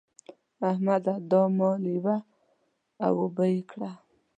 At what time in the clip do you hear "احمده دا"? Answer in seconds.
0.69-1.41